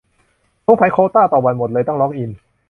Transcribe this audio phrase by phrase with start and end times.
[0.65, 2.31] สงสัยโควตาต่อวันหมด เลยต้องล็อกอิน